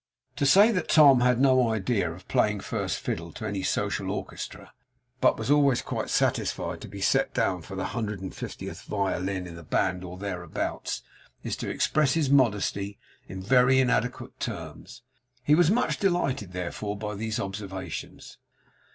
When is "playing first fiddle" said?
2.27-3.31